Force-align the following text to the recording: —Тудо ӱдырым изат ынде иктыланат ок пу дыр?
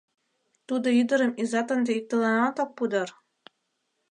—Тудо 0.67 0.87
ӱдырым 1.01 1.31
изат 1.41 1.67
ынде 1.75 1.91
иктыланат 1.99 2.55
ок 2.63 2.71
пу 2.77 2.83
дыр? 2.91 3.09